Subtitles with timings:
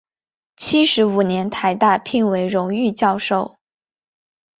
[0.55, 3.59] 七十五年台大聘为荣誉教授。